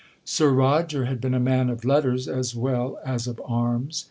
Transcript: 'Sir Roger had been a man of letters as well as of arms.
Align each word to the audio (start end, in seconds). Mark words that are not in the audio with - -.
'Sir 0.25 0.49
Roger 0.51 1.05
had 1.05 1.21
been 1.21 1.35
a 1.35 1.39
man 1.39 1.69
of 1.69 1.85
letters 1.85 2.27
as 2.27 2.55
well 2.55 2.99
as 3.05 3.27
of 3.27 3.39
arms. 3.45 3.99